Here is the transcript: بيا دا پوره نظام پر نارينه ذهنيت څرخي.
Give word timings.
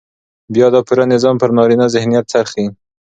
بيا 0.53 0.67
دا 0.73 0.79
پوره 0.87 1.05
نظام 1.13 1.35
پر 1.41 1.49
نارينه 1.57 1.85
ذهنيت 1.95 2.25
څرخي. 2.33 2.65